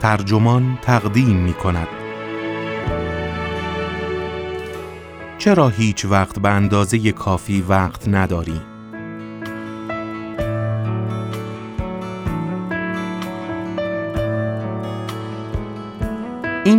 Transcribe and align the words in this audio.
ترجمان 0.00 0.78
تقدیم 0.82 1.36
می 1.36 1.52
کند 1.52 1.88
چرا 5.38 5.68
هیچ 5.68 6.04
وقت 6.04 6.38
به 6.38 6.48
اندازه 6.48 7.12
کافی 7.12 7.60
وقت 7.60 8.08
نداری؟ 8.08 8.75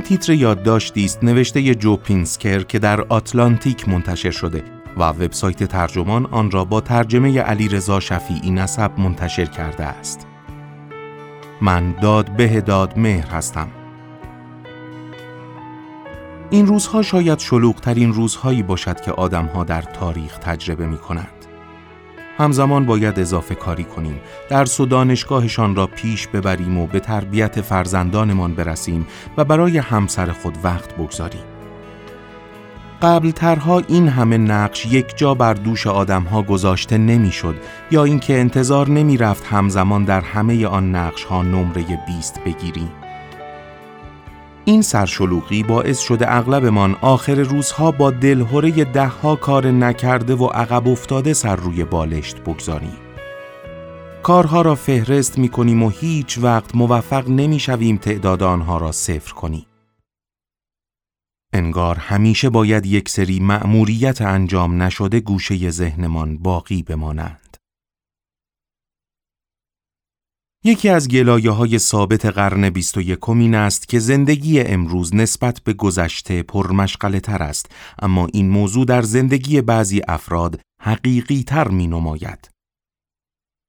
تیتر 0.07 0.33
یادداشتی 0.33 1.05
است 1.05 1.23
نوشته 1.23 1.75
جو 1.75 1.95
پینسکر 1.95 2.63
که 2.63 2.79
در 2.79 3.01
آتلانتیک 3.01 3.89
منتشر 3.89 4.31
شده 4.31 4.63
و 4.97 5.03
وبسایت 5.03 5.63
ترجمان 5.63 6.25
آن 6.25 6.51
را 6.51 6.65
با 6.65 6.81
ترجمه 6.81 7.39
علی 7.39 7.67
رضا 7.67 7.99
شفیعی 7.99 8.51
نسب 8.51 8.91
منتشر 8.99 9.45
کرده 9.45 9.83
است. 9.83 10.27
من 11.61 11.91
داد 12.01 12.29
به 12.29 12.61
داد 12.61 12.97
مهر 12.97 13.27
هستم. 13.27 13.67
این 16.49 16.65
روزها 16.65 17.01
شاید 17.01 17.39
شلوغترین 17.39 18.13
روزهایی 18.13 18.63
باشد 18.63 19.01
که 19.01 19.11
آدمها 19.11 19.63
در 19.63 19.81
تاریخ 19.81 20.37
تجربه 20.37 20.87
می 20.87 20.97
کنند. 20.97 21.36
همزمان 22.37 22.85
باید 22.85 23.19
اضافه 23.19 23.55
کاری 23.55 23.83
کنیم. 23.83 24.19
درس 24.49 24.79
و 24.79 24.85
دانشگاهشان 24.85 25.75
را 25.75 25.87
پیش 25.87 26.27
ببریم 26.27 26.77
و 26.77 26.87
به 26.87 26.99
تربیت 26.99 27.61
فرزندانمان 27.61 28.55
برسیم 28.55 29.07
و 29.37 29.45
برای 29.45 29.77
همسر 29.77 30.31
خود 30.31 30.57
وقت 30.63 30.95
بگذاریم. 30.95 31.43
قبل 33.01 33.31
ترها 33.31 33.81
این 33.87 34.07
همه 34.07 34.37
نقش 34.37 34.85
یک 34.85 35.17
جا 35.17 35.33
بر 35.33 35.53
دوش 35.53 35.87
آدمها 35.87 36.41
گذاشته 36.41 36.97
نمی‌شد 36.97 37.55
یا 37.91 38.03
اینکه 38.03 38.39
انتظار 38.39 38.89
نمی 38.89 39.17
رفت 39.17 39.45
همزمان 39.45 40.03
در 40.03 40.21
همه 40.21 40.67
آن 40.67 40.95
نقش 40.95 41.23
ها 41.23 41.43
نمره 41.43 41.83
20 42.07 42.43
بگیریم. 42.43 42.91
این 44.67 44.81
سرشلوغی 44.81 45.63
باعث 45.63 45.99
شده 45.99 46.35
اغلبمان 46.35 46.95
آخر 47.01 47.35
روزها 47.35 47.91
با 47.91 48.11
دلهوره 48.11 48.83
دهها 48.83 49.35
کار 49.35 49.67
نکرده 49.67 50.35
و 50.35 50.45
عقب 50.45 50.87
افتاده 50.87 51.33
سر 51.33 51.55
روی 51.55 51.83
بالشت 51.83 52.39
بگذاریم. 52.39 52.97
کارها 54.23 54.61
را 54.61 54.75
فهرست 54.75 55.37
می 55.37 55.49
کنیم 55.49 55.83
و 55.83 55.89
هیچ 55.89 56.37
وقت 56.37 56.75
موفق 56.75 57.29
نمی 57.29 57.59
شویم 57.59 57.97
تعداد 57.97 58.43
آنها 58.43 58.77
را 58.77 58.91
صفر 58.91 59.33
کنیم. 59.33 59.65
انگار 61.53 61.95
همیشه 61.95 62.49
باید 62.49 62.85
یک 62.85 63.09
سری 63.09 63.39
مأموریت 63.39 64.21
انجام 64.21 64.83
نشده 64.83 65.19
گوشه 65.19 65.69
ذهنمان 65.69 66.37
باقی 66.37 66.83
بمانند. 66.83 67.46
یکی 70.67 70.89
از 70.89 71.07
گلایه 71.07 71.51
های 71.51 71.79
ثابت 71.79 72.25
قرن 72.25 72.69
بیست 72.69 72.97
و 72.97 73.01
یکم 73.01 73.53
است 73.53 73.87
که 73.87 73.99
زندگی 73.99 74.59
امروز 74.61 75.15
نسبت 75.15 75.61
به 75.63 75.73
گذشته 75.73 76.43
پرمشغله 76.43 77.19
تر 77.19 77.43
است 77.43 77.71
اما 78.01 78.27
این 78.33 78.49
موضوع 78.49 78.85
در 78.85 79.01
زندگی 79.01 79.61
بعضی 79.61 80.01
افراد 80.07 80.59
حقیقی 80.81 81.43
تر 81.43 81.67
می 81.67 81.87
نماید. 81.87 82.56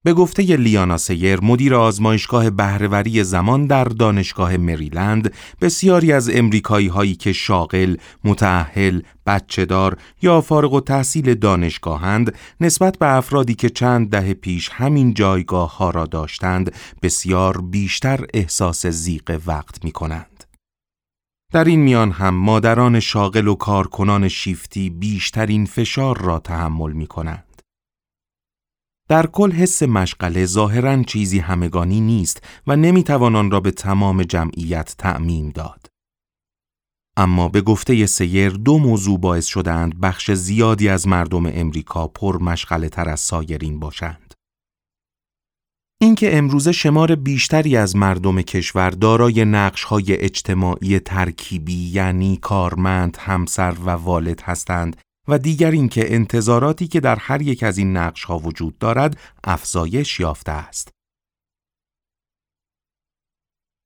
به 0.04 0.14
گفته 0.14 0.42
لیانا 0.56 0.96
سیر 0.96 1.40
مدیر 1.40 1.74
آزمایشگاه 1.74 2.50
بهرهوری 2.50 3.24
زمان 3.24 3.66
در 3.66 3.84
دانشگاه 3.84 4.56
مریلند 4.56 5.34
بسیاری 5.60 6.12
از 6.12 6.30
امریکایی 6.30 6.86
هایی 6.86 7.14
که 7.14 7.32
شاغل، 7.32 7.96
متعهل، 8.24 9.00
بچهدار 9.26 9.96
یا 10.22 10.40
فارغ 10.40 10.72
و 10.72 10.80
تحصیل 10.80 11.34
دانشگاهند 11.34 12.34
نسبت 12.60 12.98
به 12.98 13.16
افرادی 13.16 13.54
که 13.54 13.70
چند 13.70 14.10
دهه 14.10 14.34
پیش 14.34 14.70
همین 14.72 15.14
جایگاه 15.14 15.76
ها 15.76 15.90
را 15.90 16.06
داشتند 16.06 16.72
بسیار 17.02 17.60
بیشتر 17.60 18.26
احساس 18.34 18.86
زیق 18.86 19.40
وقت 19.46 19.84
می 19.84 19.92
کنند. 19.92 20.44
در 21.52 21.64
این 21.64 21.80
میان 21.80 22.10
هم 22.10 22.34
مادران 22.34 23.00
شاغل 23.00 23.48
و 23.48 23.54
کارکنان 23.54 24.28
شیفتی 24.28 24.90
بیشترین 24.90 25.66
فشار 25.66 26.18
را 26.18 26.38
تحمل 26.38 26.92
می 26.92 27.06
کنند. 27.06 27.47
در 29.08 29.26
کل 29.26 29.52
حس 29.52 29.82
مشغله 29.82 30.46
ظاهرا 30.46 31.02
چیزی 31.02 31.38
همگانی 31.38 32.00
نیست 32.00 32.42
و 32.66 32.76
نمی‌توان 32.76 33.36
آن 33.36 33.50
را 33.50 33.60
به 33.60 33.70
تمام 33.70 34.22
جمعیت 34.22 34.94
تعمیم 34.98 35.50
داد. 35.50 35.86
اما 37.16 37.48
به 37.48 37.60
گفته 37.60 38.06
سیر 38.06 38.50
دو 38.50 38.78
موضوع 38.78 39.18
باعث 39.18 39.46
شدند 39.46 40.00
بخش 40.00 40.30
زیادی 40.30 40.88
از 40.88 41.08
مردم 41.08 41.46
امریکا 41.46 42.08
پر 42.08 42.42
مشغله 42.42 42.88
تر 42.88 43.08
از 43.08 43.20
سایرین 43.20 43.80
باشند. 43.80 44.34
اینکه 46.00 46.38
امروزه 46.38 46.72
شمار 46.72 47.14
بیشتری 47.14 47.76
از 47.76 47.96
مردم 47.96 48.42
کشور 48.42 48.90
دارای 48.90 49.44
نقش‌های 49.44 50.16
اجتماعی 50.16 50.98
ترکیبی 50.98 51.88
یعنی 51.88 52.36
کارمند، 52.36 53.16
همسر 53.20 53.76
و 53.84 53.90
والد 53.90 54.40
هستند 54.40 54.96
و 55.28 55.38
دیگر 55.38 55.70
اینکه 55.70 56.14
انتظاراتی 56.14 56.88
که 56.88 57.00
در 57.00 57.16
هر 57.16 57.42
یک 57.42 57.62
از 57.62 57.78
این 57.78 57.96
نقش 57.96 58.24
ها 58.24 58.38
وجود 58.38 58.78
دارد 58.78 59.16
افزایش 59.44 60.20
یافته 60.20 60.52
است. 60.52 60.88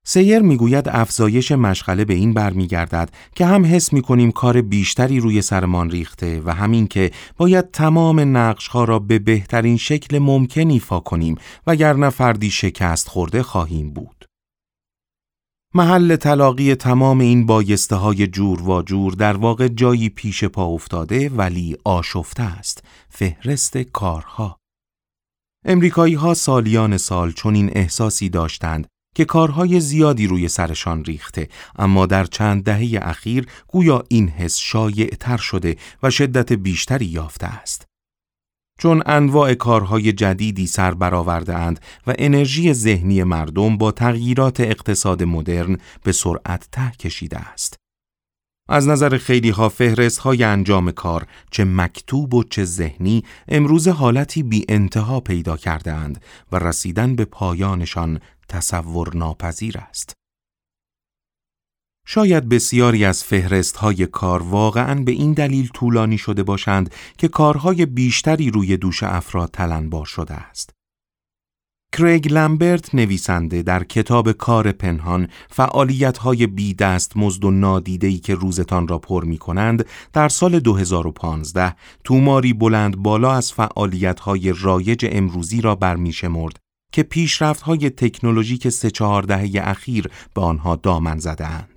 سیر 0.07 0.39
می‌گوید 0.39 0.89
افزایش 0.89 1.53
مشغله 1.53 2.05
به 2.05 2.15
این 2.15 2.35
برمیگردد 2.35 3.11
که 3.35 3.47
هم 3.47 3.65
حس 3.67 3.93
می 3.93 4.03
کنیم 4.03 4.31
کار 4.31 4.63
بیشتری 4.63 5.21
روی 5.21 5.43
سرمان 5.43 5.91
ریخته 5.91 6.43
و 6.45 6.51
همین 6.51 6.87
که 6.87 7.11
باید 7.37 7.71
تمام 7.71 8.37
نقش 8.37 8.69
ها 8.69 8.85
را 8.85 8.99
به 8.99 9.19
بهترین 9.19 9.77
شکل 9.77 10.19
ممکن 10.19 10.71
ایفا 10.71 11.01
کنیم 11.01 11.37
وگرنه 11.67 12.11
فردی 12.11 12.51
شکست 12.51 13.09
خورده 13.09 13.43
خواهیم 13.43 13.91
بود. 13.91 14.22
محل 15.75 16.16
تلاقی 16.16 16.75
تمام 16.75 17.21
این 17.21 17.47
بایسته 17.47 17.97
های 17.97 18.27
جور 18.27 18.62
و 18.62 18.83
جور 18.83 19.12
در 19.12 19.37
واقع 19.37 19.69
جایی 19.69 20.09
پیش 20.09 20.44
پا 20.44 20.65
افتاده 20.65 21.28
ولی 21.28 21.77
آشفته 21.84 22.43
است. 22.43 22.84
فهرست 23.09 23.78
کارها. 23.78 24.59
امریکایی 25.65 26.15
ها 26.15 26.34
سالیان 26.34 26.97
سال 26.97 27.32
چون 27.32 27.55
این 27.55 27.71
احساسی 27.72 28.28
داشتند 28.28 28.87
که 29.15 29.25
کارهای 29.25 29.81
زیادی 29.81 30.27
روی 30.27 30.49
سرشان 30.49 31.05
ریخته 31.05 31.49
اما 31.78 32.06
در 32.06 32.25
چند 32.25 32.65
دهه 32.65 32.99
اخیر 33.03 33.47
گویا 33.69 34.05
این 34.09 34.28
حس 34.28 34.59
شایع 34.59 35.15
تر 35.21 35.37
شده 35.37 35.77
و 36.03 36.11
شدت 36.11 36.53
بیشتری 36.53 37.06
یافته 37.06 37.47
است. 37.47 37.92
چون 38.78 39.03
انواع 39.06 39.55
کارهای 39.55 40.12
جدیدی 40.12 40.66
سر 40.66 40.94
برآورده 40.94 41.55
اند 41.55 41.81
و 42.06 42.15
انرژی 42.19 42.72
ذهنی 42.72 43.25
مردم 43.25 43.77
با 43.77 43.93
تغییرات 43.93 44.60
اقتصاد 44.60 45.22
مدرن 45.22 45.78
به 46.05 46.12
سرعت 46.12 46.69
ته 46.72 46.91
کشیده 46.91 47.38
است. 47.38 47.77
از 48.69 48.88
نظر 48.88 49.19
خیلی 49.19 49.50
ها 49.50 49.69
فهرست 49.69 50.19
های 50.19 50.44
انجام 50.44 50.91
کار 50.91 51.27
چه 51.50 51.65
مکتوب 51.65 52.34
و 52.34 52.44
چه 52.44 52.65
ذهنی 52.65 53.25
امروز 53.49 53.88
حالتی 53.88 54.43
بی 54.43 54.65
انتها 54.69 55.21
پیدا 55.21 55.56
کرده 55.56 55.93
اند 55.93 56.25
و 56.53 56.59
رسیدن 56.59 57.16
به 57.16 57.25
پایانشان 57.25 58.21
تصور 58.49 59.16
ناپذیر 59.16 59.78
است. 59.78 60.22
شاید 62.07 62.49
بسیاری 62.49 63.05
از 63.05 63.25
فهرست 63.25 63.77
های 63.77 64.07
کار 64.07 64.43
واقعا 64.43 64.95
به 64.95 65.13
این 65.13 65.33
دلیل 65.33 65.69
طولانی 65.69 66.19
شده 66.19 66.43
باشند 66.43 66.95
که 67.19 67.29
کارهای 67.29 67.87
بیشتری 67.87 68.51
روی 68.51 68.77
دوش 68.77 69.03
افراد 69.03 69.51
تلنبار 69.51 70.05
شده 70.05 70.35
است. 70.35 70.71
کریگ 71.95 72.33
لمبرت 72.33 72.95
نویسنده 72.95 73.62
در 73.62 73.85
کتاب 73.85 74.33
کار 74.33 74.73
پنهان 74.73 75.29
فعالیت 75.51 76.19
های 76.19 76.47
بی 76.47 76.75
دست 76.75 77.17
مزد 77.17 77.45
و 77.45 77.51
نادیدهی 77.51 78.19
که 78.19 78.35
روزتان 78.35 78.89
را 78.89 78.99
پر 78.99 79.25
می 79.25 79.39
کنند 79.39 79.87
در 80.12 80.29
سال 80.29 80.61
2015 80.61 81.77
توماری 82.05 82.53
بلند 82.53 82.97
بالا 82.97 83.32
از 83.32 83.53
فعالیت 83.53 84.21
های 84.21 84.55
رایج 84.61 85.06
امروزی 85.11 85.61
را 85.61 85.75
برمیشمرد 85.75 86.59
که 86.93 87.03
پیشرفت 87.03 87.62
های 87.62 87.91
تکنولوژیک 87.91 88.69
سه 88.69 88.91
چهار 88.91 89.23
دهه 89.23 89.50
اخیر 89.56 90.09
به 90.35 90.41
آنها 90.41 90.76
دامن 90.76 91.19
زده‌اند. 91.19 91.72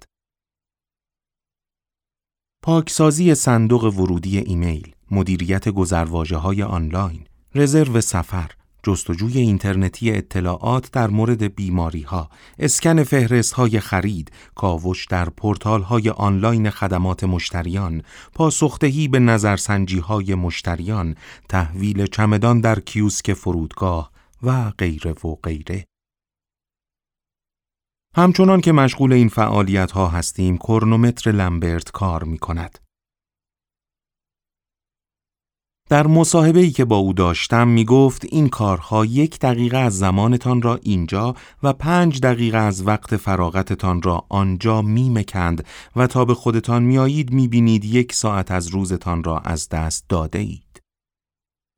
پاکسازی 2.66 3.36
صندوق 3.36 3.84
ورودی 3.84 4.38
ایمیل، 4.40 4.92
مدیریت 5.12 5.70
گذرواژه 5.70 6.38
های 6.38 6.64
آنلاین، 6.64 7.24
رزرو 7.56 8.02
سفر، 8.02 8.52
جستجوی 8.84 9.38
اینترنتی 9.40 10.12
اطلاعات 10.12 10.92
در 10.92 11.08
مورد 11.08 11.56
بیماری 11.56 12.02
ها، 12.02 12.30
اسکن 12.60 13.04
فهرست 13.04 13.54
های 13.54 13.80
خرید، 13.80 14.32
کاوش 14.56 15.06
در 15.06 15.30
پورتال 15.30 15.82
های 15.82 16.10
آنلاین 16.10 16.70
خدمات 16.70 17.24
مشتریان، 17.24 18.02
پاسخ‌دهی 18.34 19.08
به 19.08 19.20
نظرسنجی 19.20 20.00
های 20.00 20.36
مشتریان، 20.36 21.16
تحویل 21.50 22.06
چمدان 22.06 22.62
در 22.62 22.80
کیوسک 22.80 23.34
فرودگاه 23.34 24.12
و 24.44 24.72
غیره 24.78 25.12
و 25.12 25.36
غیره. 25.44 25.86
همچنان 28.18 28.62
که 28.62 28.72
مشغول 28.72 29.14
این 29.14 29.30
فعالیت 29.30 29.92
ها 29.92 30.08
هستیم 30.08 30.58
کرونومتر 30.58 31.32
لمبرت 31.32 31.92
کار 31.92 32.24
می 32.24 32.38
کند. 32.38 32.80
در 35.90 36.08
مصاحبه 36.08 36.70
که 36.70 36.86
با 36.86 36.98
او 36.98 37.14
داشتم 37.14 37.68
می 37.68 37.86
گفت 37.86 38.26
این 38.26 38.50
کارها 38.50 39.06
یک 39.06 39.40
دقیقه 39.40 39.78
از 39.78 39.98
زمانتان 39.98 40.62
را 40.62 40.80
اینجا 40.82 41.36
و 41.64 41.74
پنج 41.74 42.22
دقیقه 42.22 42.58
از 42.58 42.88
وقت 42.88 43.18
فراغتتان 43.18 44.02
را 44.02 44.26
آنجا 44.30 44.82
می 44.82 45.10
مکند 45.10 45.66
و 45.96 46.08
تا 46.08 46.26
به 46.26 46.34
خودتان 46.34 46.84
میایید 46.84 47.32
می 47.34 47.48
بینید 47.48 47.86
یک 47.86 48.14
ساعت 48.14 48.52
از 48.52 48.68
روزتان 48.68 49.24
را 49.24 49.40
از 49.40 49.70
دست 49.70 50.06
داده 50.10 50.40
اید. 50.40 50.82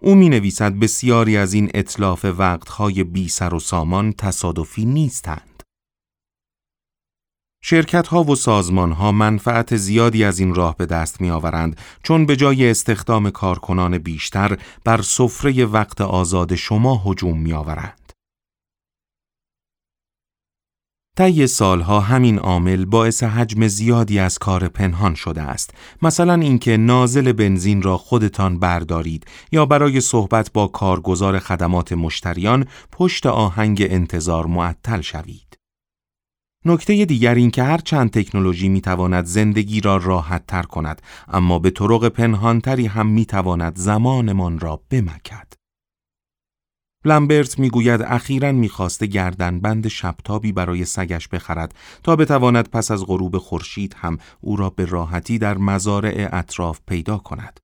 او 0.02 0.16
می 0.16 0.30
نویسد 0.30 0.74
بسیاری 0.74 1.38
از 1.38 1.54
این 1.54 1.72
اطلاف 1.74 2.26
وقتهای 2.26 3.04
بی 3.04 3.28
سر 3.28 3.54
و 3.54 3.60
سامان 3.60 4.14
تصادفی 4.14 4.86
نیستند. 4.86 5.57
شرکت 7.70 8.08
ها 8.08 8.24
و 8.24 8.36
سازمان 8.36 8.92
ها 8.92 9.12
منفعت 9.12 9.76
زیادی 9.76 10.24
از 10.24 10.40
این 10.40 10.56
راه 10.56 10.76
به 10.78 10.86
دست 10.86 11.22
می 11.22 11.30
آورند 11.30 11.78
چون 12.04 12.26
به 12.26 12.36
جای 12.36 12.70
استخدام 12.70 13.30
کارکنان 13.30 13.98
بیشتر 13.98 14.58
بر 14.84 15.02
سفره 15.02 15.66
وقت 15.66 16.02
آزاد 16.02 16.56
شما 16.56 17.02
هجوم 17.06 17.40
می 17.40 17.54
آورند. 17.54 18.14
طی 21.18 21.48
سالها 21.48 22.00
همین 22.00 22.40
عامل 22.40 22.86
باعث 22.86 23.24
حجم 23.24 23.68
زیادی 23.68 24.20
از 24.20 24.40
کار 24.40 24.68
پنهان 24.68 25.16
شده 25.16 25.42
است 25.42 25.74
مثلا 26.02 26.34
اینکه 26.34 26.78
نازل 26.78 27.32
بنزین 27.32 27.82
را 27.82 27.98
خودتان 27.98 28.60
بردارید 28.60 29.26
یا 29.52 29.66
برای 29.66 30.02
صحبت 30.02 30.54
با 30.54 30.68
کارگزار 30.68 31.40
خدمات 31.40 31.94
مشتریان 31.94 32.66
پشت 32.92 33.26
آهنگ 33.26 33.88
انتظار 33.90 34.46
معطل 34.46 35.02
شوید 35.02 35.57
نکته 36.68 37.06
دیگر 37.06 37.36
این 37.36 37.52
که 37.52 37.64
هر 37.64 37.78
چند 37.78 38.12
تکنولوژی 38.12 38.70
می 38.70 38.82
تواند 38.82 39.26
زندگی 39.26 39.82
را 39.82 39.98
راحت 39.98 40.48
تر 40.48 40.64
کند 40.64 41.02
اما 41.28 41.60
به 41.60 41.70
طرق 41.70 42.08
پنهانتری 42.08 42.86
هم 42.86 43.08
می 43.08 43.26
تواند 43.26 43.78
زمانمان 43.78 44.60
را 44.60 44.84
بمکد. 44.90 45.54
لمبرت 47.06 47.60
می‌گوید 47.60 48.02
اخیرا 48.02 48.52
می‌خواسته 48.52 49.06
گردن 49.06 49.60
بند 49.60 49.88
شبتابی 49.88 50.52
برای 50.52 50.86
سگش 50.86 51.28
بخرد 51.28 51.76
تا 52.04 52.16
بتواند 52.16 52.70
پس 52.70 52.92
از 52.92 53.06
غروب 53.06 53.38
خورشید 53.38 53.96
هم 53.98 54.18
او 54.42 54.56
را 54.56 54.70
به 54.70 54.86
راحتی 54.86 55.38
در 55.38 55.58
مزارع 55.58 56.30
اطراف 56.32 56.80
پیدا 56.88 57.18
کند. 57.18 57.60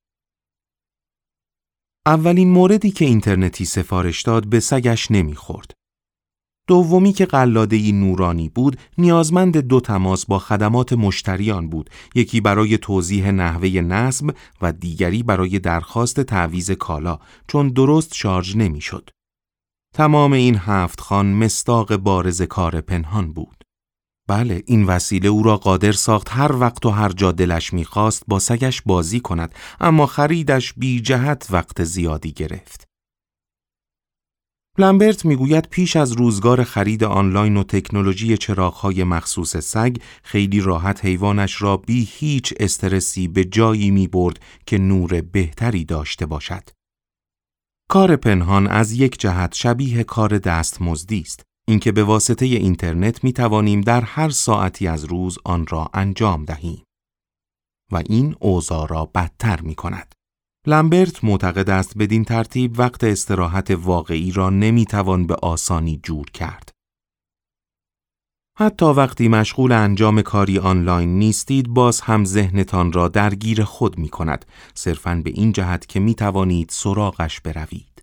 اولین 2.06 2.50
موردی 2.50 2.92
که 2.92 3.06
اینترنتی 3.06 3.66
سفارش 3.66 4.22
داد 4.22 4.48
به 4.48 4.60
سگش 4.60 5.12
نمی‌خورد. 5.12 5.72
دومی 6.68 7.14
که 7.14 7.26
قلاده 7.26 7.92
نورانی 7.92 8.50
بود 8.50 8.80
نیازمند 8.98 9.58
دو 9.58 9.80
تماس 9.80 10.26
با 10.26 10.40
خدمات 10.40 10.94
مشتریان 10.94 11.70
بود 11.70 11.90
یکی 12.16 12.42
برای 12.42 12.78
توضیح 12.78 13.32
نحوه 13.32 13.70
نصب 13.70 14.36
و 14.62 14.74
دیگری 14.74 15.24
برای 15.24 15.60
درخواست 15.60 16.20
تعویز 16.20 16.72
کالا 16.72 17.20
چون 17.48 17.68
درست 17.68 18.14
شارژ 18.14 18.56
نمی‌شد. 18.56 19.10
تمام 19.94 20.34
این 20.34 20.56
هفت 20.56 21.02
خان 21.02 21.34
مستاق 21.34 21.96
بارز 21.96 22.42
کار 22.42 22.82
پنهان 22.82 23.34
بود. 23.34 23.64
بله 24.28 24.64
این 24.66 24.84
وسیله 24.84 25.30
او 25.30 25.44
را 25.44 25.58
قادر 25.58 25.92
ساخت 25.92 26.28
هر 26.32 26.56
وقت 26.56 26.86
و 26.86 26.90
هر 26.90 27.10
جا 27.10 27.32
دلش 27.32 27.74
می‌خواست 27.74 28.24
با 28.28 28.40
سگش 28.40 28.82
بازی 28.82 29.20
کند 29.20 29.56
اما 29.80 30.06
خریدش 30.06 30.74
بی 30.74 31.02
جهت 31.02 31.48
وقت 31.52 31.84
زیادی 31.84 32.32
گرفت. 32.32 32.93
لمبرت 34.78 35.26
می‌گوید 35.26 35.68
پیش 35.70 35.96
از 35.96 36.12
روزگار 36.12 36.64
خرید 36.64 37.04
آنلاین 37.04 37.58
و 37.58 37.64
تکنولوژی 37.64 38.38
چراغهای 38.38 39.04
مخصوص 39.04 39.58
سگ 39.58 39.96
خیلی 40.24 40.62
راحت 40.62 41.06
حیوانش 41.06 41.62
را 41.62 41.78
بی 41.78 42.08
هیچ 42.12 42.54
استرسی 42.60 43.28
به 43.28 43.46
جایی 43.46 43.92
می 43.92 44.08
برد 44.08 44.40
که 44.66 44.78
نور 44.78 45.22
بهتری 45.22 45.86
داشته 45.86 46.26
باشد. 46.26 46.70
کار 47.90 48.16
پنهان 48.16 48.68
از 48.68 48.92
یک 48.92 49.20
جهت 49.20 49.54
شبیه 49.54 50.04
کار 50.04 50.38
دستمزدی 50.38 51.20
است 51.20 51.44
اینکه 51.68 51.92
به 51.92 52.04
واسطه 52.04 52.46
اینترنت 52.46 53.24
می 53.24 53.34
توانیم 53.34 53.82
در 53.82 54.02
هر 54.02 54.30
ساعتی 54.30 54.88
از 54.88 55.04
روز 55.04 55.38
آن 55.46 55.68
را 55.68 55.90
انجام 55.94 56.46
دهیم 56.46 56.84
و 57.92 58.04
این 58.10 58.36
اوضاع 58.40 58.88
را 58.88 59.06
بدتر 59.06 59.62
می 59.62 59.76
کند. 59.76 60.14
لمبرت 60.68 61.24
معتقد 61.24 61.70
است 61.70 61.98
بدین 61.98 62.24
ترتیب 62.24 62.80
وقت 62.80 63.04
استراحت 63.04 63.72
واقعی 63.72 64.32
را 64.32 64.50
نمی‌توان 64.50 65.28
به 65.28 65.36
آسانی 65.36 66.00
جور 66.04 66.26
کرد. 66.30 66.70
حتی 68.58 68.86
وقتی 68.86 69.28
مشغول 69.28 69.72
انجام 69.72 70.22
کاری 70.22 70.60
آنلاین 70.60 71.20
نیستید 71.20 71.70
باز 71.70 72.02
هم 72.02 72.26
ذهنتان 72.26 72.92
را 72.92 73.08
درگیر 73.08 73.64
خود 73.64 73.98
می 73.98 74.10
کند 74.10 74.46
صرفاً 74.76 75.22
به 75.24 75.30
این 75.30 75.52
جهت 75.52 75.86
که 75.86 76.00
می 76.00 76.16
توانید 76.16 76.70
سراغش 76.70 77.42
بروید. 77.42 78.02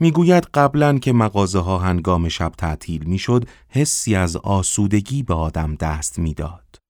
می‌گوید 0.00 0.44
قبلا 0.44 0.98
که 0.98 1.12
مغازه 1.12 1.58
ها 1.58 1.78
هنگام 1.78 2.28
شب 2.28 2.52
تعطیل 2.58 3.04
می‌شد 3.04 3.48
حسی 3.68 4.14
از 4.14 4.36
آسودگی 4.36 5.22
به 5.22 5.34
آدم 5.34 5.74
دست 5.74 6.18
می‌داد. 6.18 6.81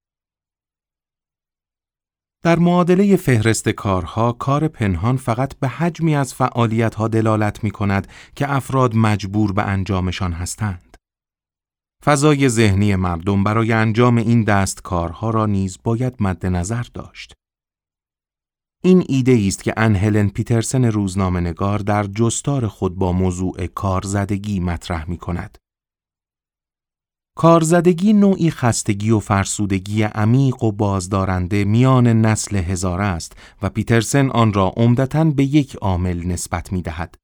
در 2.42 2.58
معادله 2.58 3.16
فهرست 3.16 3.68
کارها، 3.68 4.32
کار 4.32 4.68
پنهان 4.68 5.16
فقط 5.16 5.54
به 5.58 5.68
حجمی 5.68 6.16
از 6.16 6.34
فعالیتها 6.34 7.08
دلالت 7.08 7.64
می 7.64 7.70
کند 7.70 8.08
که 8.36 8.52
افراد 8.52 8.96
مجبور 8.96 9.52
به 9.52 9.62
انجامشان 9.62 10.32
هستند. 10.32 10.96
فضای 12.04 12.48
ذهنی 12.48 12.96
مردم 12.96 13.44
برای 13.44 13.72
انجام 13.72 14.16
این 14.16 14.44
دست 14.44 14.82
کارها 14.82 15.30
را 15.30 15.46
نیز 15.46 15.78
باید 15.84 16.14
مد 16.20 16.46
نظر 16.46 16.86
داشت. 16.94 17.32
این 18.84 19.04
ایده 19.08 19.44
است 19.46 19.64
که 19.64 19.74
انهلن 19.76 20.28
پیترسن 20.28 20.84
روزنامه 20.84 21.40
نگار 21.40 21.78
در 21.78 22.04
جستار 22.04 22.66
خود 22.66 22.94
با 22.94 23.12
موضوع 23.12 23.66
کارزدگی 23.66 24.60
مطرح 24.60 25.10
می 25.10 25.16
کند. 25.16 25.58
کارزدگی 27.37 28.12
نوعی 28.12 28.50
خستگی 28.50 29.11
و 29.11 29.19
فرسودگی 29.19 30.02
عمیق 30.02 30.62
و 30.62 30.73
بازدارنده 30.73 31.64
میان 31.64 32.06
نسل 32.06 32.56
هزاره 32.56 33.05
است 33.05 33.37
و 33.62 33.69
پیترسن 33.69 34.31
آن 34.31 34.52
را 34.52 34.73
عمدتا 34.76 35.25
به 35.25 35.44
یک 35.44 35.76
عامل 35.76 36.26
نسبت 36.26 36.73
می 36.73 36.82
دهد. 36.82 37.14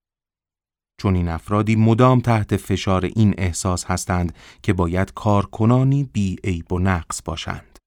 چون 1.00 1.14
این 1.14 1.28
افرادی 1.28 1.76
مدام 1.76 2.20
تحت 2.20 2.56
فشار 2.56 3.04
این 3.04 3.34
احساس 3.38 3.84
هستند 3.84 4.34
که 4.62 4.72
باید 4.72 5.14
کارکنانی 5.14 6.04
بی 6.04 6.36
عیب 6.44 6.72
و 6.72 6.78
نقص 6.78 7.22
باشند. 7.24 7.77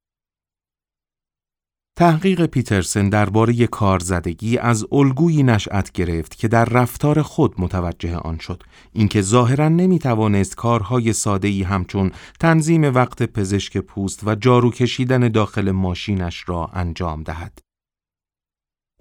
تحقیق 2.02 2.46
پیترسن 2.46 3.10
درباره 3.10 3.68
کارزدگی 3.68 4.58
از 4.58 4.86
الگویی 4.92 5.44
نشأت 5.44 5.92
گرفت 5.92 6.38
که 6.38 6.48
در 6.48 6.66
رفتار 6.66 7.22
خود 7.22 7.54
متوجه 7.58 8.18
آن 8.18 8.38
شد. 8.38 8.64
اینکه 8.94 9.22
ظاهرا 9.22 9.70
نمی 9.70 10.00
توانست 10.00 10.56
کارهای 10.56 11.14
ساده‌ای 11.14 11.64
همچون 11.64 12.12
تنظیم 12.40 12.84
وقت 12.84 13.24
پزشک 13.24 13.78
پوست 13.78 14.28
و 14.28 14.36
جارو 14.36 14.72
کشیدن 14.72 15.28
داخل 15.28 15.72
ماشینش 15.72 16.44
را 16.48 16.70
انجام 16.74 17.24
دهد. 17.24 17.71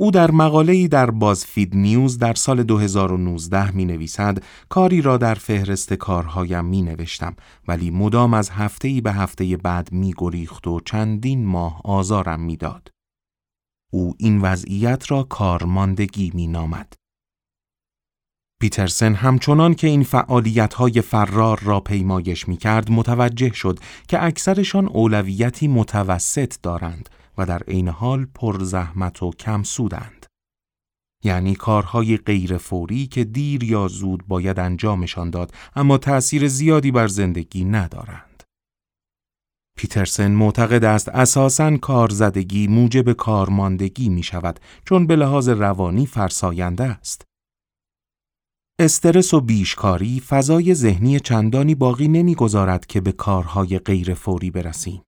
او 0.01 0.11
در 0.11 0.31
مقاله‌ای 0.31 0.89
در 0.89 1.11
بازفید 1.11 1.77
نیوز 1.77 2.19
در 2.19 2.35
سال 2.35 2.63
2019 2.63 3.71
می 3.71 3.85
نویسد 3.85 4.39
کاری 4.69 5.03
را 5.03 5.17
در 5.17 5.35
فهرست 5.35 5.95
کارهایم 5.95 6.65
می 6.65 6.83
نوشتم 6.83 7.37
ولی 7.69 7.91
مدام 7.91 8.35
از 8.35 8.51
هفته‌ای 8.51 9.01
به 9.01 9.13
هفته 9.13 9.57
بعد 9.57 9.93
می 9.93 10.15
گریخت 10.19 10.67
و 10.67 10.81
چندین 10.81 11.47
ماه 11.47 11.81
آزارم 11.85 12.41
می 12.41 12.57
داد. 12.57 12.89
او 13.93 14.15
این 14.19 14.41
وضعیت 14.41 15.11
را 15.11 15.23
کارماندگی 15.23 16.33
می 16.35 16.47
نامد. 16.47 16.93
پیترسن 18.61 19.15
همچنان 19.15 19.75
که 19.75 19.87
این 19.87 20.03
فعالیت 20.03 20.75
های 20.75 21.01
فرار 21.01 21.61
را 21.63 21.81
پیمایش 21.81 22.49
می 22.49 22.57
کرد 22.57 22.91
متوجه 22.91 23.53
شد 23.53 23.79
که 24.09 24.25
اکثرشان 24.25 24.87
اولویتی 24.89 25.69
متوسط 25.69 26.55
دارند 26.63 27.09
و 27.39 27.47
در 27.47 27.63
عین 27.63 27.89
حال 27.89 28.27
پر 28.35 28.65
زحمت 28.65 29.23
و 29.23 29.31
کم 29.31 29.63
سودند. 29.63 30.27
یعنی 31.25 31.55
کارهای 31.55 32.17
غیر 32.17 32.57
فوری 32.57 33.07
که 33.07 33.25
دیر 33.25 33.65
یا 33.65 33.89
زود 33.89 34.27
باید 34.27 34.59
انجامشان 34.59 35.31
داد 35.31 35.55
اما 35.77 35.99
تأثیر 35.99 36.49
زیادی 36.49 36.91
بر 36.91 37.09
زندگی 37.09 37.65
ندارند. 37.65 38.43
پیترسن 39.77 40.31
معتقد 40.31 40.85
است 40.85 41.09
اساساً 41.09 41.77
کارزدگی 41.77 42.67
موجب 42.67 43.13
کارماندگی 43.13 44.09
می 44.09 44.23
شود 44.23 44.61
چون 44.85 45.07
به 45.07 45.17
لحاظ 45.17 45.49
روانی 45.49 46.07
فرساینده 46.07 46.85
است. 46.85 47.25
استرس 48.81 49.35
و 49.35 49.41
بیشکاری 49.41 50.21
فضای 50.21 50.75
ذهنی 50.75 51.21
چندانی 51.21 51.75
باقی 51.75 52.09
نمی‌گذارد 52.09 52.87
که 52.87 53.01
به 53.01 53.13
کارهای 53.13 53.79
غیر 53.79 54.15
فوری 54.15 54.51
برسیم. 54.51 55.03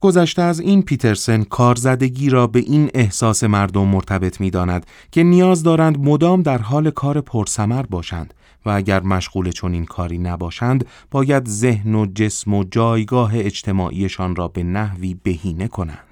گذشته 0.00 0.42
از 0.42 0.60
این 0.60 0.82
پیترسن 0.82 1.44
کارزدگی 1.44 2.30
را 2.30 2.46
به 2.46 2.58
این 2.58 2.90
احساس 2.94 3.44
مردم 3.44 3.86
مرتبط 3.86 4.40
می 4.40 4.50
داند 4.50 4.86
که 5.12 5.22
نیاز 5.22 5.62
دارند 5.62 5.98
مدام 5.98 6.42
در 6.42 6.58
حال 6.58 6.90
کار 6.90 7.20
پرسمر 7.20 7.82
باشند 7.82 8.34
و 8.66 8.70
اگر 8.70 9.02
مشغول 9.02 9.50
چنین 9.50 9.84
کاری 9.84 10.18
نباشند 10.18 10.86
باید 11.10 11.48
ذهن 11.48 11.94
و 11.94 12.06
جسم 12.14 12.54
و 12.54 12.64
جایگاه 12.64 13.30
اجتماعیشان 13.34 14.36
را 14.36 14.48
به 14.48 14.62
نحوی 14.62 15.14
بهینه 15.14 15.68
کنند. 15.68 16.07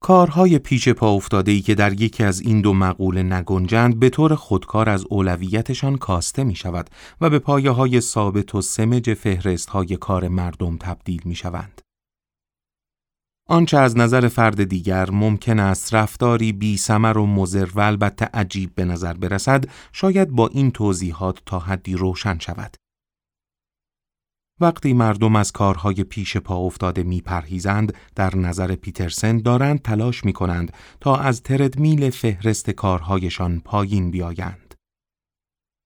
کارهای 0.00 0.58
پیش 0.58 0.88
پا 0.88 1.10
افتاده 1.10 1.52
ای 1.52 1.60
که 1.60 1.74
در 1.74 2.00
یکی 2.00 2.24
از 2.24 2.40
این 2.40 2.60
دو 2.60 2.72
مقوله 2.72 3.22
نگنجند 3.22 4.00
به 4.00 4.10
طور 4.10 4.34
خودکار 4.34 4.88
از 4.88 5.04
اولویتشان 5.10 5.96
کاسته 5.96 6.44
می 6.44 6.54
شود 6.54 6.90
و 7.20 7.30
به 7.30 7.38
پایه 7.38 7.70
های 7.70 8.00
ثابت 8.00 8.54
و 8.54 8.62
سمج 8.62 9.14
فهرست 9.14 9.70
های 9.70 9.96
کار 9.96 10.28
مردم 10.28 10.76
تبدیل 10.76 11.22
می 11.24 11.34
شوند. 11.34 11.80
آنچه 13.48 13.78
از 13.78 13.96
نظر 13.96 14.28
فرد 14.28 14.64
دیگر 14.64 15.10
ممکن 15.10 15.58
است 15.58 15.94
رفتاری 15.94 16.52
بی 16.52 16.76
سمر 16.76 17.18
و 17.18 17.26
مزر 17.26 17.68
و 17.74 17.80
البته 17.80 18.24
عجیب 18.34 18.74
به 18.74 18.84
نظر 18.84 19.12
برسد 19.12 19.64
شاید 19.92 20.30
با 20.30 20.48
این 20.48 20.70
توضیحات 20.70 21.38
تا 21.46 21.58
حدی 21.58 21.94
روشن 21.94 22.38
شود. 22.38 22.76
وقتی 24.60 24.92
مردم 24.92 25.36
از 25.36 25.52
کارهای 25.52 26.04
پیش 26.04 26.36
پا 26.36 26.56
افتاده 26.56 27.02
می 27.02 27.20
پرهیزند، 27.20 27.92
در 28.14 28.36
نظر 28.36 28.74
پیترسن 28.74 29.38
دارند 29.38 29.82
تلاش 29.82 30.24
می 30.24 30.32
کنند 30.32 30.72
تا 31.00 31.16
از 31.16 31.42
تردمیل 31.42 32.10
فهرست 32.10 32.70
کارهایشان 32.70 33.60
پایین 33.60 34.10
بیایند. 34.10 34.74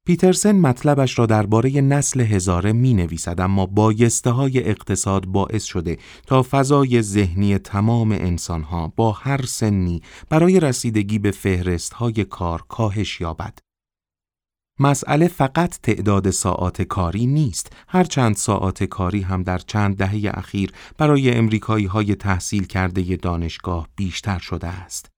پیترسن 0.07 0.53
مطلبش 0.53 1.19
را 1.19 1.27
درباره 1.27 1.81
نسل 1.81 2.21
هزاره 2.21 2.73
می 2.73 2.95
نویسد 2.95 3.41
اما 3.41 3.67
بایسته 3.67 4.31
های 4.31 4.69
اقتصاد 4.69 5.27
باعث 5.27 5.65
شده 5.65 5.99
تا 6.27 6.43
فضای 6.51 7.03
ذهنی 7.03 7.59
تمام 7.59 8.13
انسانها 8.13 8.93
با 8.97 9.13
هر 9.13 9.45
سنی 9.45 10.03
برای 10.29 10.61
رسیدگی 10.61 11.19
به 11.19 11.31
فهرست 11.31 11.93
های 11.93 12.25
کار 12.25 12.65
کاهش 12.69 13.21
یابد. 13.21 13.59
مسئله 14.81 15.29
فقط 15.29 15.79
تعداد 15.83 16.31
ساعات 16.31 16.83
کاری 16.83 17.27
نیست 17.27 17.73
هرچند 17.89 18.37
ساعات 18.37 18.85
کاری 18.85 19.21
هم 19.21 19.43
در 19.43 19.59
چند 19.59 19.97
دهه 19.97 20.31
اخیر 20.35 20.73
برای 20.99 21.31
امریکایی 21.31 21.87
های 21.87 22.15
تحصیل 22.15 22.67
کرده 22.67 23.17
دانشگاه 23.17 23.89
بیشتر 23.97 24.39
شده 24.39 24.67
است. 24.67 25.11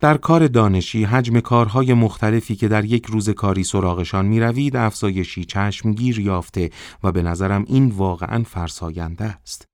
در 0.00 0.16
کار 0.16 0.46
دانشی 0.46 1.04
حجم 1.04 1.40
کارهای 1.40 1.94
مختلفی 1.94 2.56
که 2.56 2.68
در 2.68 2.84
یک 2.84 3.06
روز 3.06 3.30
کاری 3.30 3.64
سراغشان 3.64 4.26
می 4.26 4.40
روید 4.40 4.76
افزایشی 4.76 5.44
چشمگیر 5.44 6.20
یافته 6.20 6.70
و 7.02 7.12
به 7.12 7.22
نظرم 7.22 7.64
این 7.68 7.88
واقعا 7.88 8.42
فرساینده 8.42 9.24
است. 9.24 9.68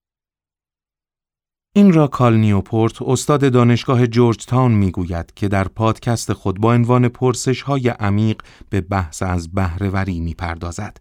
این 1.76 1.92
را 1.92 2.06
کال 2.06 2.36
نیوپورت 2.36 3.02
استاد 3.02 3.52
دانشگاه 3.52 4.06
جورج 4.06 4.44
تاون 4.46 4.72
می 4.72 4.90
گوید 4.90 5.34
که 5.34 5.48
در 5.48 5.68
پادکست 5.68 6.32
خود 6.32 6.60
با 6.60 6.74
عنوان 6.74 7.08
پرسش 7.08 7.62
های 7.62 7.88
عمیق 7.88 8.42
به 8.70 8.80
بحث 8.80 9.22
از 9.22 9.52
بهرهوری 9.52 10.20
می 10.20 10.34
پردازد. 10.34 10.96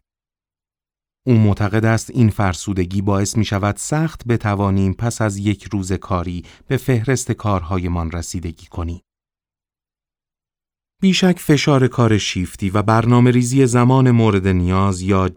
او 1.27 1.33
معتقد 1.33 1.85
است 1.85 2.09
این 2.09 2.29
فرسودگی 2.29 3.01
باعث 3.01 3.37
می 3.37 3.45
شود 3.45 3.75
سخت 3.77 4.27
بتوانیم 4.27 4.93
پس 4.93 5.21
از 5.21 5.37
یک 5.37 5.63
روز 5.63 5.93
کاری 5.93 6.43
به 6.67 6.77
فهرست 6.77 7.31
کارهایمان 7.31 8.11
رسیدگی 8.11 8.65
کنیم. 8.65 9.01
بیشک 11.03 11.39
فشار 11.39 11.88
کار 11.88 12.17
شیفتی 12.17 12.69
و 12.69 12.81
برنامه 12.81 13.31
ریزی 13.31 13.65
زمان 13.65 14.12
مورد 14.12 14.48
نیاز 14.48 15.01
یا 15.01 15.29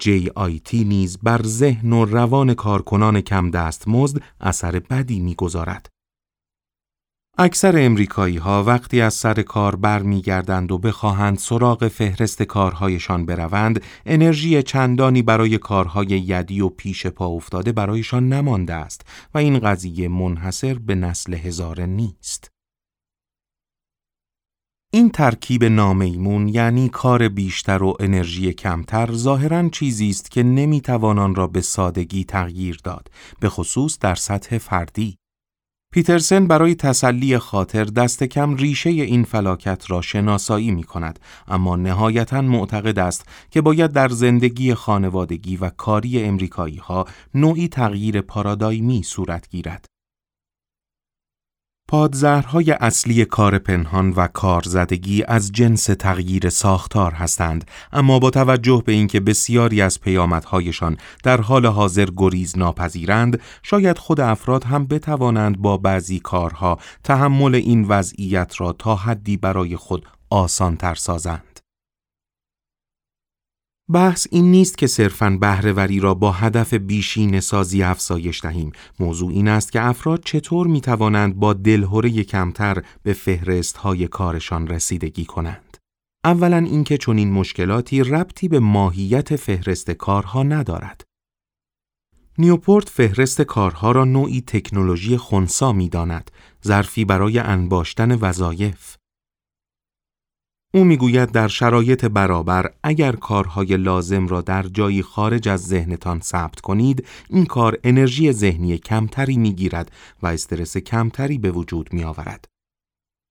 تی 0.64 0.84
نیز 0.84 1.18
بر 1.22 1.42
ذهن 1.42 1.92
و 1.92 2.04
روان 2.04 2.54
کارکنان 2.54 3.20
کم 3.20 3.50
دست 3.50 3.88
مزد 3.88 4.22
اثر 4.40 4.78
بدی 4.78 5.20
می‌گذارد. 5.20 5.88
اکثر 7.38 7.74
امریکایی 7.78 8.36
ها 8.36 8.64
وقتی 8.64 9.00
از 9.00 9.14
سر 9.14 9.42
کار 9.42 9.76
برمیگردند 9.76 10.72
و 10.72 10.78
بخواهند 10.78 11.38
سراغ 11.38 11.88
فهرست 11.88 12.42
کارهایشان 12.42 13.26
بروند، 13.26 13.82
انرژی 14.06 14.62
چندانی 14.62 15.22
برای 15.22 15.58
کارهای 15.58 16.06
یدی 16.06 16.60
و 16.60 16.68
پیش 16.68 17.06
پا 17.06 17.26
افتاده 17.26 17.72
برایشان 17.72 18.28
نمانده 18.28 18.74
است 18.74 19.06
و 19.34 19.38
این 19.38 19.58
قضیه 19.58 20.08
منحصر 20.08 20.74
به 20.74 20.94
نسل 20.94 21.34
هزاره 21.34 21.86
نیست. 21.86 22.55
این 24.96 25.10
ترکیب 25.10 25.64
نامیمون 25.64 26.48
یعنی 26.48 26.88
کار 26.88 27.28
بیشتر 27.28 27.82
و 27.82 27.96
انرژی 28.00 28.52
کمتر 28.52 29.12
ظاهرا 29.12 29.68
چیزی 29.68 30.10
است 30.10 30.30
که 30.30 30.42
نمی‌توان 30.42 31.18
آن 31.18 31.34
را 31.34 31.46
به 31.46 31.60
سادگی 31.60 32.24
تغییر 32.24 32.78
داد 32.84 33.10
به 33.40 33.48
خصوص 33.48 33.98
در 33.98 34.14
سطح 34.14 34.58
فردی. 34.58 35.16
پیترسن 35.92 36.46
برای 36.46 36.74
تسلی 36.74 37.38
خاطر 37.38 37.84
دست 37.84 38.24
کم 38.24 38.54
ریشه 38.54 38.90
این 38.90 39.24
فلاکت 39.24 39.90
را 39.90 40.02
شناسایی 40.02 40.70
می 40.70 40.84
کند 40.84 41.18
اما 41.48 41.76
نهایتا 41.76 42.40
معتقد 42.40 42.98
است 42.98 43.24
که 43.50 43.60
باید 43.60 43.92
در 43.92 44.08
زندگی 44.08 44.74
خانوادگی 44.74 45.56
و 45.56 45.70
کاری 45.70 46.22
امریکایی 46.24 46.76
ها 46.76 47.06
نوعی 47.34 47.68
تغییر 47.68 48.20
پارادایمی 48.20 49.02
صورت 49.02 49.48
گیرد. 49.48 49.95
پادزهرهای 51.88 52.70
اصلی 52.70 53.24
کار 53.24 53.58
پنهان 53.58 54.10
و 54.10 54.26
کارزدگی 54.26 55.24
از 55.28 55.52
جنس 55.52 55.84
تغییر 55.84 56.48
ساختار 56.48 57.12
هستند 57.12 57.70
اما 57.92 58.18
با 58.18 58.30
توجه 58.30 58.82
به 58.86 58.92
اینکه 58.92 59.20
بسیاری 59.20 59.82
از 59.82 60.00
پیامدهایشان 60.00 60.96
در 61.22 61.40
حال 61.40 61.66
حاضر 61.66 62.08
گریز 62.16 62.58
ناپذیرند 62.58 63.40
شاید 63.62 63.98
خود 63.98 64.20
افراد 64.20 64.64
هم 64.64 64.86
بتوانند 64.86 65.58
با 65.58 65.76
بعضی 65.76 66.20
کارها 66.20 66.78
تحمل 67.04 67.54
این 67.54 67.84
وضعیت 67.84 68.60
را 68.60 68.72
تا 68.72 68.96
حدی 68.96 69.36
برای 69.36 69.76
خود 69.76 70.06
آسان 70.30 70.76
تر 70.76 70.94
سازند. 70.94 71.45
بحث 73.92 74.26
این 74.30 74.50
نیست 74.50 74.78
که 74.78 74.86
صرفاً 74.86 75.30
بهرهوری 75.40 76.00
را 76.00 76.14
با 76.14 76.32
هدف 76.32 76.74
بیشین 76.74 77.40
سازی 77.40 77.82
افزایش 77.82 78.42
دهیم. 78.42 78.72
موضوع 79.00 79.30
این 79.32 79.48
است 79.48 79.72
که 79.72 79.82
افراد 79.86 80.22
چطور 80.24 80.66
می 80.66 80.80
توانند 80.80 81.36
با 81.36 81.52
دلهوره 81.52 82.24
کمتر 82.24 82.82
به 83.02 83.12
فهرست 83.12 83.76
های 83.76 84.08
کارشان 84.08 84.68
رسیدگی 84.68 85.24
کنند. 85.24 85.76
اولا 86.24 86.56
اینکه 86.56 86.98
چنین 86.98 87.32
مشکلاتی 87.32 88.02
ربطی 88.02 88.48
به 88.48 88.60
ماهیت 88.60 89.36
فهرست 89.36 89.90
کارها 89.90 90.42
ندارد. 90.42 91.04
نیوپورت 92.38 92.88
فهرست 92.88 93.42
کارها 93.42 93.92
را 93.92 94.04
نوعی 94.04 94.40
تکنولوژی 94.40 95.16
خونسا 95.16 95.72
می 95.72 95.88
داند، 95.88 96.30
ظرفی 96.64 97.04
برای 97.04 97.38
انباشتن 97.38 98.14
وظایف. 98.14 98.96
او 100.76 100.84
می‌گوید 100.84 101.30
در 101.30 101.48
شرایط 101.48 102.04
برابر 102.04 102.70
اگر 102.82 103.12
کارهای 103.12 103.76
لازم 103.76 104.26
را 104.26 104.40
در 104.40 104.62
جایی 104.62 105.02
خارج 105.02 105.48
از 105.48 105.66
ذهنتان 105.66 106.20
ثبت 106.20 106.60
کنید 106.60 107.06
این 107.30 107.46
کار 107.46 107.78
انرژی 107.84 108.32
ذهنی 108.32 108.78
کمتری 108.78 109.36
می‌گیرد 109.36 109.92
و 110.22 110.26
استرس 110.26 110.76
کمتری 110.76 111.38
به 111.38 111.50
وجود 111.50 111.92
می 111.92 112.04
آورد. 112.04 112.44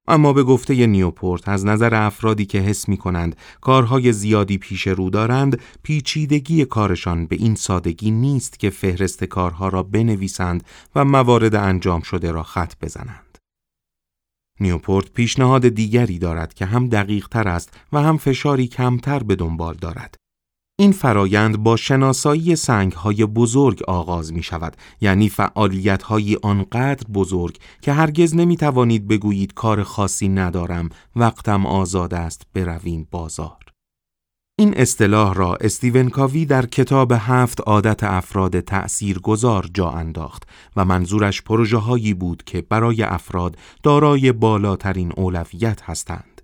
اما 0.07 0.33
به 0.33 0.43
گفته 0.43 0.85
نیوپورت 0.85 1.49
از 1.49 1.65
نظر 1.65 1.95
افرادی 1.95 2.45
که 2.45 2.59
حس 2.59 2.89
می 2.89 2.97
کنند 2.97 3.35
کارهای 3.61 4.13
زیادی 4.13 4.57
پیش 4.57 4.87
رو 4.87 5.09
دارند 5.09 5.59
پیچیدگی 5.83 6.65
کارشان 6.65 7.25
به 7.25 7.35
این 7.35 7.55
سادگی 7.55 8.11
نیست 8.11 8.59
که 8.59 8.69
فهرست 8.69 9.23
کارها 9.23 9.67
را 9.67 9.83
بنویسند 9.83 10.63
و 10.95 11.05
موارد 11.05 11.55
انجام 11.55 12.01
شده 12.01 12.31
را 12.31 12.43
خط 12.43 12.73
بزنند. 12.81 13.24
نیوپورت 14.59 15.11
پیشنهاد 15.11 15.67
دیگری 15.67 16.19
دارد 16.19 16.53
که 16.53 16.65
هم 16.65 16.89
دقیق 16.89 17.27
تر 17.27 17.47
است 17.47 17.77
و 17.93 18.01
هم 18.01 18.17
فشاری 18.17 18.67
کمتر 18.67 19.19
به 19.19 19.35
دنبال 19.35 19.73
دارد. 19.73 20.15
این 20.79 20.91
فرایند 20.91 21.57
با 21.57 21.75
شناسایی 21.75 22.55
سنگ 22.55 22.91
های 22.91 23.25
بزرگ 23.25 23.83
آغاز 23.83 24.33
می 24.33 24.43
شود 24.43 24.77
یعنی 25.01 25.29
فعالیت 25.29 26.03
های 26.03 26.37
آنقدر 26.43 27.07
بزرگ 27.13 27.57
که 27.81 27.93
هرگز 27.93 28.35
نمی 28.35 28.57
توانید 28.57 29.07
بگویید 29.07 29.53
کار 29.53 29.83
خاصی 29.83 30.27
ندارم 30.27 30.89
وقتم 31.15 31.65
آزاد 31.65 32.13
است 32.13 32.41
برویم 32.53 33.07
بازار 33.11 33.64
این 34.59 34.77
اصطلاح 34.77 35.33
را 35.33 35.55
استیون 35.55 36.09
کاوی 36.09 36.45
در 36.45 36.65
کتاب 36.65 37.13
هفت 37.17 37.61
عادت 37.61 38.03
افراد 38.03 38.59
تأثیر 38.59 39.19
گذار 39.19 39.69
جا 39.73 39.89
انداخت 39.89 40.43
و 40.75 40.85
منظورش 40.85 41.41
پروژه 41.41 41.77
هایی 41.77 42.13
بود 42.13 42.43
که 42.43 42.61
برای 42.61 43.03
افراد 43.03 43.57
دارای 43.83 44.31
بالاترین 44.31 45.11
اولویت 45.17 45.81
هستند. 45.83 46.41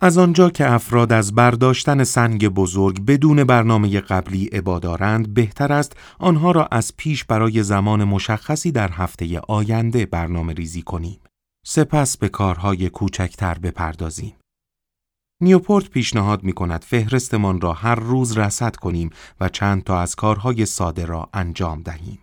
از 0.00 0.18
آنجا 0.18 0.50
که 0.50 0.72
افراد 0.72 1.12
از 1.12 1.34
برداشتن 1.34 2.04
سنگ 2.04 2.48
بزرگ 2.48 3.04
بدون 3.04 3.44
برنامه 3.44 4.00
قبلی 4.00 4.46
عبادارند 4.46 5.34
بهتر 5.34 5.72
است 5.72 5.96
آنها 6.18 6.50
را 6.52 6.68
از 6.70 6.96
پیش 6.96 7.24
برای 7.24 7.62
زمان 7.62 8.04
مشخصی 8.04 8.72
در 8.72 8.90
هفته 8.92 9.40
آینده 9.48 10.06
برنامه 10.06 10.52
ریزی 10.52 10.82
کنیم. 10.82 11.20
سپس 11.66 12.16
به 12.16 12.28
کارهای 12.28 12.90
کوچکتر 12.90 13.58
بپردازیم. 13.58 14.34
نیوپورت 15.42 15.90
پیشنهاد 15.90 16.44
می 16.44 16.52
کند 16.52 16.84
فهرستمان 16.84 17.60
را 17.60 17.72
هر 17.72 17.94
روز 17.94 18.38
رصد 18.38 18.76
کنیم 18.76 19.10
و 19.40 19.48
چند 19.48 19.84
تا 19.84 20.00
از 20.00 20.14
کارهای 20.14 20.66
ساده 20.66 21.04
را 21.04 21.28
انجام 21.34 21.82
دهیم. 21.82 22.18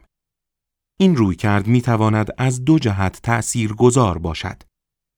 این 0.99 1.15
روی 1.15 1.35
کرد 1.35 1.67
می 1.67 1.81
تواند 1.81 2.29
از 2.37 2.65
دو 2.65 2.79
جهت 2.79 3.19
تأثیر 3.23 3.73
گذار 3.73 4.17
باشد. 4.17 4.63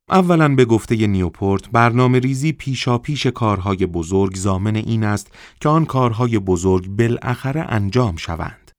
اولا 0.09 0.55
به 0.55 0.65
گفته 0.65 1.07
نیوپورت 1.07 1.69
برنامه 1.69 2.19
ریزی 2.19 2.51
پیشا 2.51 2.97
پیش 2.97 3.27
کارهای 3.27 3.85
بزرگ 3.85 4.35
زامن 4.35 4.75
این 4.75 5.03
است 5.03 5.31
که 5.59 5.69
آن 5.69 5.85
کارهای 5.85 6.39
بزرگ 6.39 6.87
بالاخره 6.87 7.61
انجام 7.61 8.15
شوند. 8.15 8.71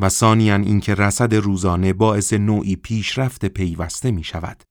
و 0.00 0.08
ثانیا 0.08 0.56
اینکه 0.56 0.94
رصد 0.94 1.34
روزانه 1.34 1.92
باعث 1.92 2.32
نوعی 2.32 2.76
پیشرفت 2.76 3.44
پیوسته 3.44 4.10
می 4.10 4.24
شود. 4.24 4.62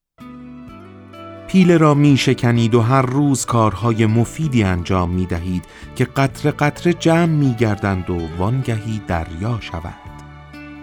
پیله 1.50 1.78
را 1.78 1.94
می 1.94 2.18
شکنید 2.18 2.76
و 2.76 2.82
هر 2.82 3.02
روز 3.02 3.46
کارهای 3.46 4.06
مفیدی 4.06 4.64
انجام 4.64 5.10
می 5.10 5.26
دهید 5.26 5.66
که 5.96 6.06
قطر 6.06 6.52
قطر 6.52 6.92
جمع 6.92 7.26
می 7.26 7.54
گردند 7.54 8.10
و 8.10 8.18
وانگهی 8.38 9.02
دریا 9.08 9.58
شود. 9.62 9.94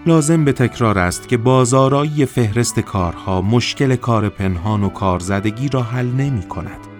لازم 0.06 0.44
به 0.44 0.52
تکرار 0.52 0.98
است 0.98 1.28
که 1.28 1.36
بازارایی 1.36 2.26
فهرست 2.26 2.80
کارها 2.80 3.42
مشکل 3.42 3.96
کار 3.96 4.28
پنهان 4.28 4.84
و 4.84 4.88
کارزدگی 4.88 5.68
را 5.68 5.82
حل 5.82 6.06
نمی 6.06 6.42
کند. 6.42 6.95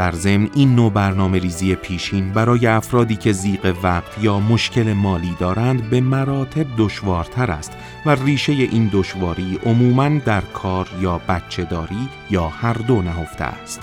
در 0.00 0.12
ضمن 0.12 0.48
این 0.54 0.74
نوع 0.74 0.92
برنامه 0.92 1.38
ریزی 1.38 1.74
پیشین 1.74 2.32
برای 2.32 2.66
افرادی 2.66 3.16
که 3.16 3.32
زیق 3.32 3.76
وقت 3.82 4.18
یا 4.22 4.40
مشکل 4.40 4.92
مالی 4.92 5.36
دارند 5.40 5.90
به 5.90 6.00
مراتب 6.00 6.66
دشوارتر 6.78 7.50
است 7.50 7.72
و 8.06 8.10
ریشه 8.10 8.52
این 8.52 8.90
دشواری 8.92 9.58
عموماً 9.66 10.08
در 10.08 10.40
کار 10.40 10.88
یا 11.00 11.20
بچه 11.28 11.64
داری 11.64 12.08
یا 12.30 12.48
هر 12.48 12.72
دو 12.72 13.02
نهفته 13.02 13.44
است. 13.44 13.80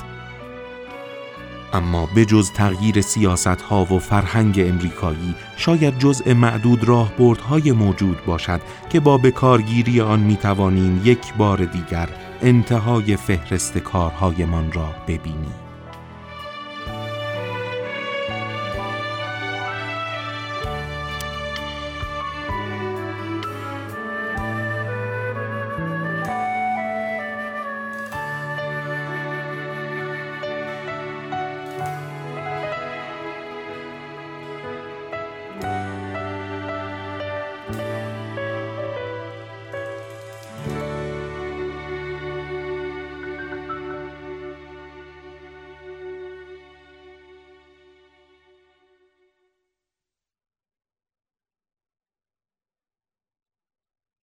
اما 1.74 2.10
به 2.16 2.26
جز 2.26 2.52
تغییر 2.52 3.02
سیاست 3.02 3.62
ها 3.62 3.86
و 3.86 4.00
فرهنگ 4.00 4.60
امریکایی 4.60 5.36
شاید 5.58 6.00
جزء 6.00 6.34
معدود 6.34 6.84
راهبردهای 6.84 7.72
موجود 7.72 8.26
باشد 8.26 8.62
که 8.90 9.00
با 9.00 9.18
بکارگیری 9.18 10.02
آن 10.02 10.20
می 10.20 10.36
توانیم 10.36 11.02
یک 11.04 11.34
بار 11.34 11.66
دیگر 11.66 12.10
انتهای 12.42 13.18
فهرست 13.18 13.78
کارهایمان 13.78 14.72
را 14.72 14.96
ببینیم. 15.08 15.67